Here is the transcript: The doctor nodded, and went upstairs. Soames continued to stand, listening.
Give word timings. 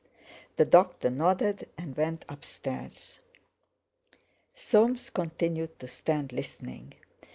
The 0.55 0.65
doctor 0.65 1.11
nodded, 1.11 1.69
and 1.77 1.95
went 1.95 2.25
upstairs. 2.27 3.19
Soames 4.55 5.11
continued 5.11 5.77
to 5.77 5.87
stand, 5.87 6.33
listening. 6.33 6.95